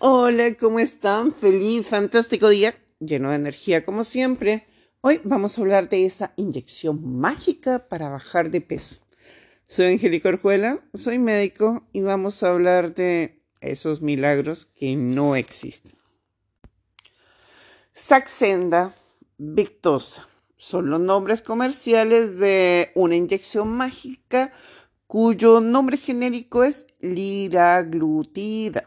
Hola, 0.00 0.54
¿cómo 0.54 0.78
están? 0.78 1.32
Feliz, 1.32 1.88
fantástico 1.88 2.48
día, 2.48 2.72
lleno 3.00 3.30
de 3.30 3.34
energía 3.36 3.84
como 3.84 4.04
siempre. 4.04 4.64
Hoy 5.00 5.20
vamos 5.24 5.58
a 5.58 5.60
hablar 5.60 5.88
de 5.88 6.06
esa 6.06 6.32
inyección 6.36 7.18
mágica 7.18 7.88
para 7.88 8.08
bajar 8.08 8.52
de 8.52 8.60
peso. 8.60 9.00
Soy 9.66 9.86
Angélica 9.86 10.28
Orjuela, 10.28 10.78
soy 10.94 11.18
médico 11.18 11.88
y 11.92 12.02
vamos 12.02 12.44
a 12.44 12.50
hablar 12.50 12.94
de 12.94 13.42
esos 13.60 14.00
milagros 14.00 14.66
que 14.66 14.94
no 14.94 15.34
existen. 15.34 15.94
Saxenda 17.92 18.94
Victosa 19.36 20.28
son 20.56 20.90
los 20.90 21.00
nombres 21.00 21.42
comerciales 21.42 22.38
de 22.38 22.92
una 22.94 23.16
inyección 23.16 23.66
mágica 23.66 24.52
cuyo 25.08 25.60
nombre 25.60 25.96
genérico 25.96 26.62
es 26.62 26.86
liraglutida. 27.00 28.86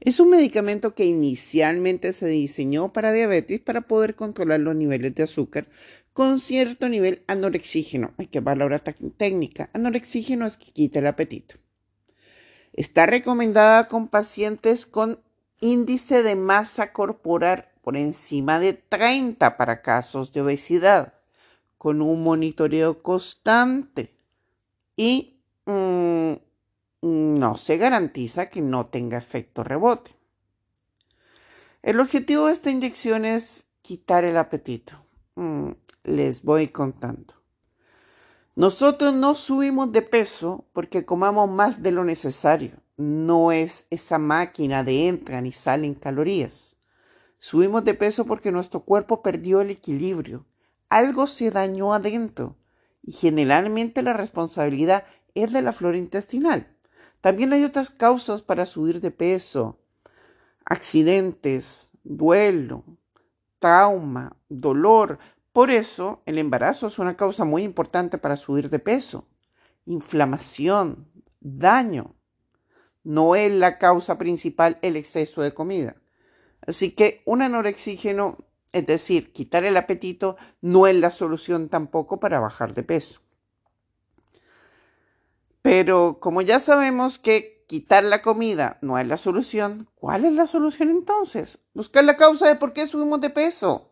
Es 0.00 0.20
un 0.20 0.30
medicamento 0.30 0.94
que 0.94 1.04
inicialmente 1.04 2.12
se 2.12 2.28
diseñó 2.28 2.92
para 2.92 3.12
diabetes 3.12 3.60
para 3.60 3.82
poder 3.82 4.14
controlar 4.14 4.60
los 4.60 4.76
niveles 4.76 5.14
de 5.14 5.22
azúcar 5.22 5.66
con 6.12 6.38
cierto 6.38 6.88
nivel 6.88 7.22
anorexígeno. 7.26 8.14
Hay 8.18 8.26
que 8.28 8.40
valorar 8.40 8.80
técnica. 8.80 9.70
Anorexígeno 9.72 10.46
es 10.46 10.56
que 10.56 10.72
quita 10.72 11.00
el 11.00 11.06
apetito. 11.06 11.56
Está 12.72 13.06
recomendada 13.06 13.88
con 13.88 14.08
pacientes 14.08 14.86
con 14.86 15.20
índice 15.60 16.22
de 16.22 16.36
masa 16.36 16.92
corporal 16.92 17.68
por 17.82 17.96
encima 17.96 18.58
de 18.58 18.74
30 18.74 19.56
para 19.56 19.80
casos 19.80 20.32
de 20.32 20.42
obesidad, 20.42 21.14
con 21.78 22.02
un 22.02 22.22
monitoreo 22.22 23.02
constante 23.02 24.16
y 24.96 25.40
mm, 25.66 26.05
no 27.06 27.56
se 27.56 27.78
garantiza 27.78 28.50
que 28.50 28.60
no 28.60 28.86
tenga 28.86 29.18
efecto 29.18 29.64
rebote. 29.64 30.12
El 31.82 32.00
objetivo 32.00 32.46
de 32.46 32.52
esta 32.52 32.70
inyección 32.70 33.24
es 33.24 33.66
quitar 33.82 34.24
el 34.24 34.36
apetito. 34.36 34.94
Mm, 35.36 35.70
les 36.04 36.42
voy 36.42 36.68
contando. 36.68 37.34
Nosotros 38.56 39.14
no 39.14 39.34
subimos 39.34 39.92
de 39.92 40.02
peso 40.02 40.64
porque 40.72 41.04
comamos 41.04 41.50
más 41.50 41.82
de 41.82 41.92
lo 41.92 42.04
necesario. 42.04 42.72
No 42.96 43.52
es 43.52 43.86
esa 43.90 44.18
máquina 44.18 44.82
de 44.82 45.08
entran 45.08 45.46
y 45.46 45.52
salen 45.52 45.94
calorías. 45.94 46.78
Subimos 47.38 47.84
de 47.84 47.94
peso 47.94 48.24
porque 48.24 48.50
nuestro 48.50 48.80
cuerpo 48.80 49.22
perdió 49.22 49.60
el 49.60 49.70
equilibrio. 49.70 50.46
Algo 50.88 51.26
se 51.26 51.50
dañó 51.50 51.92
adentro 51.92 52.56
y 53.02 53.12
generalmente 53.12 54.02
la 54.02 54.14
responsabilidad 54.14 55.04
es 55.34 55.52
de 55.52 55.62
la 55.62 55.72
flora 55.72 55.98
intestinal. 55.98 56.75
También 57.26 57.52
hay 57.52 57.64
otras 57.64 57.90
causas 57.90 58.40
para 58.40 58.66
subir 58.66 59.00
de 59.00 59.10
peso. 59.10 59.80
Accidentes, 60.64 61.90
duelo, 62.04 62.84
trauma, 63.58 64.36
dolor. 64.48 65.18
Por 65.52 65.72
eso 65.72 66.22
el 66.24 66.38
embarazo 66.38 66.86
es 66.86 67.00
una 67.00 67.16
causa 67.16 67.44
muy 67.44 67.64
importante 67.64 68.16
para 68.16 68.36
subir 68.36 68.70
de 68.70 68.78
peso. 68.78 69.26
Inflamación, 69.86 71.10
daño. 71.40 72.14
No 73.02 73.34
es 73.34 73.50
la 73.50 73.78
causa 73.78 74.18
principal 74.18 74.78
el 74.82 74.94
exceso 74.94 75.42
de 75.42 75.52
comida. 75.52 75.96
Así 76.64 76.92
que 76.92 77.22
un 77.24 77.42
anorexígeno, 77.42 78.38
es 78.70 78.86
decir, 78.86 79.32
quitar 79.32 79.64
el 79.64 79.76
apetito, 79.76 80.36
no 80.60 80.86
es 80.86 80.94
la 80.94 81.10
solución 81.10 81.70
tampoco 81.70 82.20
para 82.20 82.38
bajar 82.38 82.72
de 82.72 82.84
peso. 82.84 83.25
Pero 85.66 86.18
como 86.20 86.42
ya 86.42 86.60
sabemos 86.60 87.18
que 87.18 87.64
quitar 87.66 88.04
la 88.04 88.22
comida 88.22 88.78
no 88.82 89.00
es 89.00 89.06
la 89.08 89.16
solución, 89.16 89.88
¿cuál 89.96 90.24
es 90.24 90.32
la 90.32 90.46
solución 90.46 90.90
entonces? 90.90 91.58
Buscar 91.74 92.04
la 92.04 92.14
causa 92.14 92.46
de 92.46 92.54
por 92.54 92.72
qué 92.72 92.86
subimos 92.86 93.20
de 93.20 93.30
peso. 93.30 93.90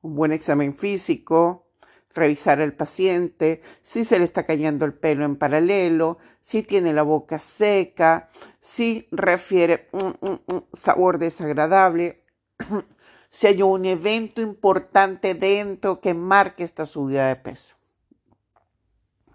Un 0.00 0.16
buen 0.16 0.32
examen 0.32 0.74
físico, 0.74 1.68
revisar 2.12 2.60
al 2.60 2.72
paciente, 2.72 3.62
si 3.80 4.02
se 4.02 4.18
le 4.18 4.24
está 4.24 4.42
cayendo 4.42 4.84
el 4.84 4.92
pelo 4.92 5.24
en 5.24 5.36
paralelo, 5.36 6.18
si 6.40 6.64
tiene 6.64 6.92
la 6.92 7.04
boca 7.04 7.38
seca, 7.38 8.26
si 8.58 9.06
refiere 9.12 9.88
un, 9.92 10.66
sabor 10.72 11.18
desagradable, 11.18 12.24
si 13.30 13.46
hay 13.46 13.62
un 13.62 13.84
evento 13.84 14.42
importante 14.42 15.34
dentro 15.34 16.00
que 16.00 16.12
marque 16.12 16.64
esta 16.64 16.84
subida 16.84 17.28
de 17.28 17.36
peso. 17.36 17.76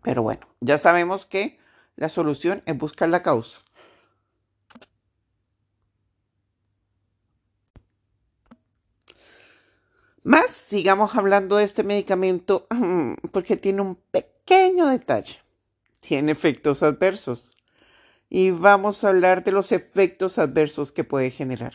Pero 0.03 0.23
bueno, 0.23 0.45
ya 0.59 0.77
sabemos 0.77 1.25
que 1.25 1.57
la 1.99 2.07
solución 2.07 2.63
es 2.65 2.77
buscar 2.77 3.09
la 3.09 3.21
causa. 3.21 3.59
Más, 10.23 10.49
sigamos 10.49 11.15
hablando 11.15 11.57
de 11.57 11.65
este 11.65 11.83
medicamento 11.83 12.67
porque 13.33 13.57
tiene 13.57 13.81
un 13.81 13.95
pequeño 13.95 14.87
detalle. 14.87 15.39
Tiene 15.99 16.31
efectos 16.31 16.83
adversos. 16.83 17.57
Y 18.29 18.51
vamos 18.51 19.03
a 19.03 19.09
hablar 19.09 19.43
de 19.43 19.51
los 19.51 19.73
efectos 19.73 20.37
adversos 20.37 20.93
que 20.93 21.03
puede 21.03 21.31
generar. 21.31 21.73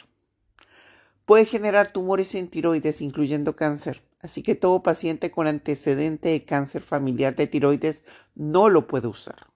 Puede 1.27 1.45
generar 1.45 1.93
tumores 1.93 2.35
en 2.35 2.49
tiroides, 2.49 3.03
incluyendo 3.03 3.57
cáncer. 3.57 4.03
Así 4.21 4.43
que 4.43 4.55
todo 4.55 4.83
paciente 4.83 5.31
con 5.31 5.49
antecedente 5.49 6.31
de 6.31 6.47
cáncer 6.47 6.81
familiar 6.81 7.37
de 7.37 7.47
tiroides 7.47 8.05
no 8.35 8.71
lo 8.71 8.87
puede 8.87 9.09
usar 9.09 9.54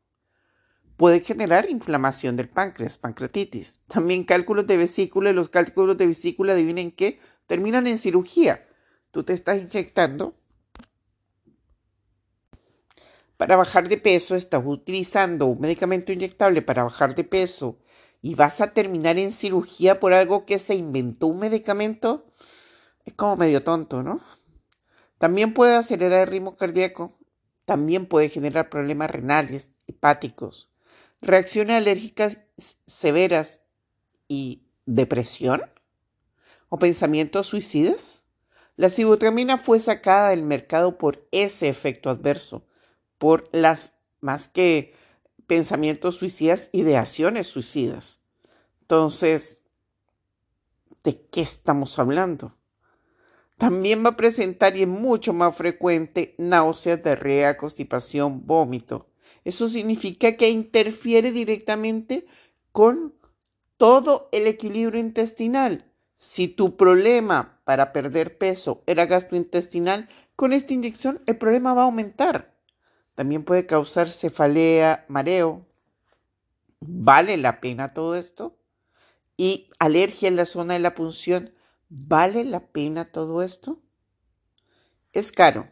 puede 0.99 1.21
generar 1.21 1.71
inflamación 1.71 2.37
del 2.37 2.49
páncreas, 2.49 2.99
pancreatitis. 2.99 3.81
También 3.87 4.25
cálculos 4.25 4.67
de 4.67 4.77
vesícula 4.77 5.31
y 5.31 5.33
los 5.33 5.49
cálculos 5.49 5.97
de 5.97 6.09
vesícula, 6.09 6.53
adivinen 6.53 6.91
qué, 6.91 7.21
terminan 7.47 7.87
en 7.87 7.99
cirugía. 7.99 8.67
Tú 9.13 9.23
te 9.23 9.33
estás 9.33 9.59
inyectando 9.59 10.35
para 13.37 13.55
bajar 13.55 13.89
de 13.89 13.97
peso, 13.97 14.35
estás 14.35 14.63
utilizando 14.67 15.47
un 15.47 15.61
medicamento 15.61 16.13
inyectable 16.13 16.63
para 16.63 16.83
bajar 16.83 17.15
de 17.15 17.23
peso 17.23 17.79
y 18.21 18.35
vas 18.35 18.61
a 18.61 18.73
terminar 18.73 19.19
en 19.19 19.31
cirugía 19.31 20.01
por 20.01 20.13
algo 20.13 20.45
que 20.45 20.59
se 20.59 20.75
inventó 20.75 21.29
un 21.29 21.39
medicamento, 21.39 22.27
es 23.05 23.13
como 23.13 23.37
medio 23.37 23.63
tonto, 23.63 24.03
¿no? 24.03 24.21
También 25.19 25.55
puede 25.55 25.77
acelerar 25.77 26.23
el 26.23 26.27
ritmo 26.27 26.57
cardíaco, 26.57 27.17
también 27.65 28.07
puede 28.07 28.29
generar 28.29 28.69
problemas 28.69 29.13
renales, 29.13 29.71
hepáticos, 29.87 30.68
reacciones 31.21 31.77
alérgicas 31.77 32.39
severas 32.87 33.61
y 34.29 34.63
depresión 34.87 35.63
o 36.69 36.79
pensamientos 36.79 37.47
suicidas. 37.47 38.25
La 38.77 38.91
sibutramina 38.91 39.57
fue 39.57 39.81
sacada 39.81 40.31
del 40.31 40.43
mercado 40.43 40.99
por 40.99 41.27
ese 41.33 41.69
efecto 41.69 42.11
adverso, 42.11 42.65
por 43.19 43.49
las 43.53 43.95
más 44.21 44.49
que 44.49 44.95
pensamientos 45.47 46.17
suicidas, 46.17 46.71
ideaciones 46.73 47.49
suicidas. 47.49 48.21
Entonces, 48.83 49.63
¿de 51.03 51.21
qué 51.31 51.41
estamos 51.41 51.99
hablando? 51.99 52.55
También 53.57 54.05
va 54.05 54.11
a 54.11 54.17
presentar 54.17 54.77
y 54.77 54.83
es 54.83 54.89
mucho 54.89 55.33
más 55.33 55.57
frecuente 55.57 56.37
náuseas, 56.39 57.03
diarrea, 57.03 57.57
constipación, 57.57 58.47
vómito, 58.47 59.08
eso 59.45 59.69
significa 59.69 60.37
que 60.37 60.51
interfiere 60.51 61.33
directamente 61.33 62.27
con 62.73 63.15
todo 63.77 64.29
el 64.33 64.47
equilibrio 64.47 65.01
intestinal. 65.01 65.85
Si 66.17 66.49
tu 66.49 66.77
problema 66.77 67.61
para 67.65 67.93
perder 67.93 68.39
peso 68.39 68.83
era 68.87 69.07
gastrointestinal, 69.07 70.09
con 70.37 70.53
esta 70.53 70.73
inyección 70.73 71.23
el 71.27 71.39
problema 71.39 71.75
va 71.75 71.83
a 71.83 71.85
aumentar. 71.87 72.55
También 73.15 73.45
puede 73.45 73.67
causar 73.67 74.09
cefalea, 74.09 75.05
mareo. 75.09 75.67
¿Vale 76.81 77.37
la 77.37 77.61
pena 77.61 77.93
todo 77.95 78.15
esto? 78.15 78.57
Y 79.37 79.71
alergia 79.79 80.29
en 80.29 80.37
la 80.37 80.45
zona 80.45 80.75
de 80.75 80.81
la 80.81 80.95
punción. 80.95 81.53
¿Vale 81.89 82.45
la 82.45 82.61
pena 82.69 83.07
todo 83.07 83.43
esto? 83.43 83.81
Es 85.13 85.33
caro. 85.33 85.69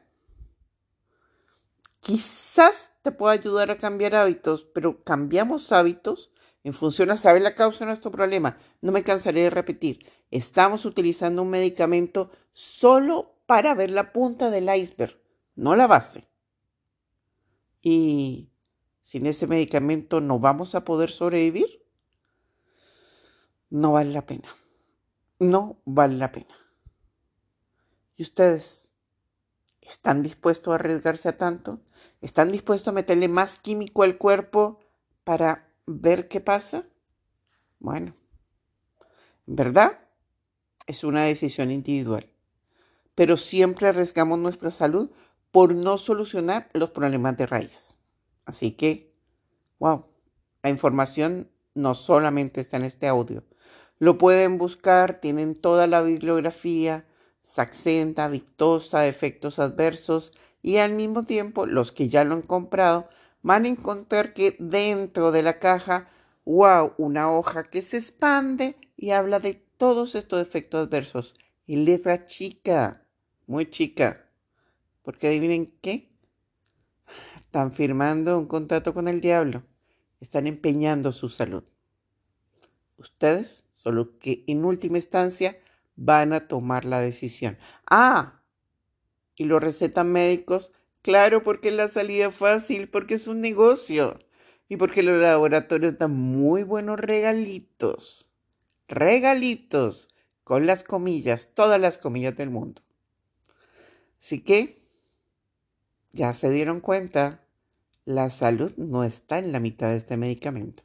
Quizás 2.07 2.93
te 3.03 3.11
puede 3.11 3.35
ayudar 3.35 3.69
a 3.73 3.79
cambiar 3.79 4.15
hábitos, 4.15 4.65
pero 4.73 5.03
cambiamos 5.03 5.73
hábitos 5.73 6.31
en 6.63 6.73
función 6.73 7.11
a 7.11 7.17
saber 7.17 7.43
la 7.43 7.57
causa 7.57 7.81
de 7.81 7.87
nuestro 7.87 8.13
problema. 8.13 8.59
No 8.81 8.93
me 8.93 9.03
cansaré 9.03 9.43
de 9.43 9.51
repetir, 9.51 10.09
estamos 10.31 10.85
utilizando 10.85 11.43
un 11.43 11.51
medicamento 11.51 12.31
solo 12.53 13.35
para 13.47 13.75
ver 13.75 13.91
la 13.91 14.13
punta 14.13 14.51
del 14.51 14.73
iceberg, 14.73 15.21
no 15.57 15.75
la 15.75 15.89
base. 15.89 16.29
Y 17.83 18.53
sin 19.01 19.27
ese 19.27 19.49
medicamento 19.49 20.21
no 20.21 20.39
vamos 20.39 20.77
a 20.77 20.85
poder 20.85 21.11
sobrevivir. 21.11 21.85
No 23.69 23.91
vale 23.91 24.13
la 24.13 24.25
pena. 24.25 24.49
No 25.41 25.83
vale 25.85 26.15
la 26.15 26.31
pena. 26.31 26.55
¿Y 28.15 28.23
ustedes? 28.23 28.93
¿Están 29.87 30.23
dispuestos 30.23 30.73
a 30.73 30.77
arriesgarse 30.77 31.29
a 31.29 31.39
tanto? 31.39 31.81
¿Están 32.21 32.51
dispuestos 32.51 32.89
a 32.89 32.93
meterle 32.93 33.29
más 33.29 33.59
químico 33.59 34.03
al 34.03 34.19
cuerpo 34.19 34.81
para 35.25 35.69
ver 35.87 36.29
qué 36.29 36.41
pasa? 36.41 36.85
Bueno, 37.79 38.15
¿Verdad? 39.47 40.01
Es 40.89 41.05
una 41.05 41.23
decisión 41.23 41.71
individual. 41.71 42.29
Pero 43.15 43.37
siempre 43.37 43.87
arriesgamos 43.87 44.41
nuestra 44.41 44.73
salud 44.73 45.11
por 45.53 45.75
no 45.75 45.99
solucionar 45.99 46.69
los 46.73 46.91
problemas 46.91 47.37
de 47.37 47.47
raíz. 47.47 47.97
Así 48.45 48.73
que, 48.73 49.15
wow, 49.79 50.05
la 50.63 50.71
información 50.71 51.49
no 51.75 51.95
solamente 51.95 52.61
está 52.61 52.77
en 52.77 52.85
este 52.85 53.07
audio. 53.07 53.45
Lo 53.99 54.19
pueden 54.19 54.59
buscar, 54.59 55.21
tienen 55.21 55.55
toda 55.55 55.87
la 55.87 56.03
bibliografía, 56.03 57.07
Saxenta, 57.47 58.27
Victosa, 58.27 59.07
efectos 59.07 59.61
adversos 59.61 60.33
y 60.63 60.79
al 60.79 60.95
mismo 60.95 61.23
tiempo 61.23 61.65
los 61.65 61.93
que 61.93 62.09
ya 62.09 62.25
lo 62.25 62.35
han 62.35 62.43
comprado 62.43 63.09
van 63.41 63.65
a 63.65 63.69
encontrar 63.69 64.35
que 64.35 64.57
dentro 64.59 65.31
de 65.31 65.45
la 65.45 65.61
caja, 65.61 66.11
wow, 66.45 66.95
una 66.99 67.33
hoja 67.33 67.63
que 67.63 67.83
se 67.83 67.99
expande 67.99 68.75
y 68.97 69.11
habla 69.11 69.39
de 69.39 69.55
todos 69.55 70.17
estos 70.17 70.43
efectos 70.43 70.89
adversos 70.89 71.35
en 71.69 71.85
letra 71.85 72.25
chica, 72.25 73.07
muy 73.47 73.71
chica. 73.71 74.29
Porque 75.05 75.29
adivinen 75.29 75.73
qué, 75.81 76.11
están 77.37 77.71
firmando 77.71 78.41
un 78.41 78.49
contrato 78.49 78.93
con 78.93 79.07
el 79.07 79.21
diablo, 79.21 79.63
están 80.19 80.49
empeñando 80.49 81.13
su 81.13 81.29
salud. 81.29 81.63
Ustedes 82.97 83.67
solo 83.73 84.19
que 84.19 84.43
en 84.49 84.65
última 84.65 84.99
instancia 84.99 85.57
van 85.97 86.33
a 86.33 86.47
tomar 86.47 86.85
la 86.85 87.01
decisión. 87.01 87.59
Ah, 87.91 88.43
y 89.35 89.45
los 89.45 89.63
recetan 89.63 90.13
médicos, 90.13 90.73
claro, 91.03 91.43
porque 91.43 91.69
es 91.69 91.75
la 91.75 91.89
salida 91.89 92.31
fácil, 92.31 92.89
porque 92.89 93.15
es 93.15 93.27
un 93.27 93.41
negocio 93.41 94.19
y 94.69 94.77
porque 94.77 95.03
los 95.03 95.21
laboratorios 95.21 95.99
dan 95.99 96.13
muy 96.13 96.63
buenos 96.63 97.01
regalitos. 97.01 98.31
Regalitos, 98.89 100.09
con 100.45 100.67
las 100.67 100.85
comillas, 100.85 101.51
todas 101.55 101.81
las 101.81 101.99
comillas 101.99 102.37
del 102.37 102.51
mundo. 102.51 102.83
Así 104.21 104.43
que, 104.43 104.83
ya 106.13 106.33
se 106.35 106.51
dieron 106.51 106.81
cuenta, 106.81 107.45
la 108.05 108.31
salud 108.31 108.73
no 108.77 109.05
está 109.05 109.39
en 109.39 109.53
la 109.53 109.61
mitad 109.61 109.91
de 109.91 109.97
este 109.97 110.17
medicamento. 110.17 110.85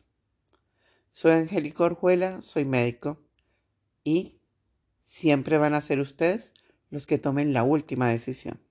Soy 1.12 1.32
Angélica 1.34 1.84
Orjuela, 1.84 2.42
soy 2.42 2.66
médico 2.66 3.20
y 4.04 4.41
siempre 5.12 5.58
van 5.58 5.74
a 5.74 5.82
ser 5.82 6.00
ustedes 6.00 6.54
los 6.90 7.06
que 7.06 7.18
tomen 7.18 7.52
la 7.52 7.64
última 7.64 8.08
decisión. 8.08 8.62